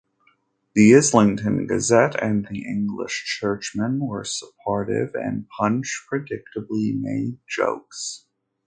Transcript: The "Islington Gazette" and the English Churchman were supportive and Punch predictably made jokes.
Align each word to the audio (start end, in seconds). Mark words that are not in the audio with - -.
The 0.73 0.95
"Islington 0.95 1.67
Gazette" 1.67 2.15
and 2.19 2.47
the 2.49 2.65
English 2.65 3.37
Churchman 3.39 3.99
were 3.99 4.23
supportive 4.23 5.13
and 5.13 5.47
Punch 5.55 6.07
predictably 6.11 6.99
made 6.99 7.37
jokes. 7.47 8.25